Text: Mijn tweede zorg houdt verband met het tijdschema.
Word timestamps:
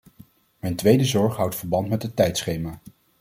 Mijn 0.59 0.75
tweede 0.75 1.03
zorg 1.05 1.35
houdt 1.35 1.55
verband 1.55 1.89
met 1.89 2.01
het 2.03 2.15
tijdschema. 2.15 2.79